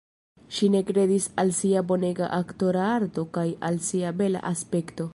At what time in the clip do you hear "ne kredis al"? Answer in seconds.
0.75-1.53